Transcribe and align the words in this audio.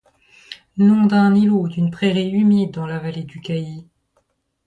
Nom 0.85 1.05
d'un 1.07 1.35
îlot 1.35 1.59
ou 1.65 1.69
d'une 1.69 1.91
prairie 1.91 2.31
humide 2.31 2.71
dans 2.73 2.87
la 2.87 2.97
vallée 2.97 3.23
du 3.23 3.39
Cailly. 3.39 3.87